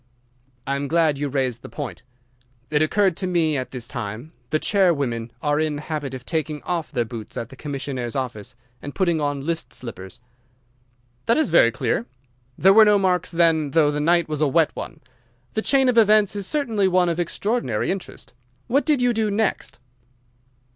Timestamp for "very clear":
11.51-12.07